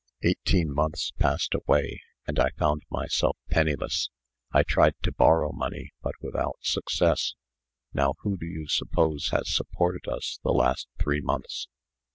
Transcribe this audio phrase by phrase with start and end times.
[0.23, 4.09] Eighteen months passed away, and I found myself penniless.
[4.51, 7.35] I tried to borrow money, but without success.
[7.93, 11.67] Now, who do you suppose has supported us the last three months?"